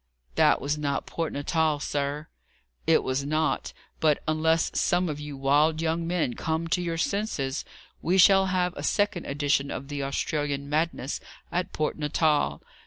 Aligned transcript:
"That 0.33 0.59
was 0.59 0.79
not 0.79 1.05
Port 1.05 1.31
Natal, 1.31 1.79
sir." 1.79 2.27
"It 2.87 3.03
was 3.03 3.23
not. 3.23 3.71
But, 3.99 4.23
unless 4.27 4.71
some 4.73 5.07
of 5.09 5.19
you 5.19 5.37
wild 5.37 5.79
young 5.79 6.07
men 6.07 6.33
come 6.33 6.67
to 6.69 6.81
your 6.81 6.97
senses, 6.97 7.63
we 8.01 8.17
shall 8.17 8.47
have 8.47 8.73
a 8.75 8.81
second 8.81 9.27
edition 9.27 9.69
of 9.69 9.89
the 9.89 10.01
Australian 10.01 10.67
madness 10.67 11.19
at 11.51 11.71
Port 11.71 11.99
Natal. 11.99 12.63